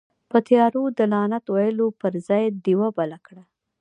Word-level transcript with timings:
په 0.29 0.37
تيارو 0.47 0.83
ده 0.97 1.05
لعنت 1.11 1.45
ويلو 1.49 1.87
پر 2.01 2.13
ځئ، 2.27 2.43
ډيوه 2.63 2.87
بله 2.97 3.17
کړه. 3.25 3.43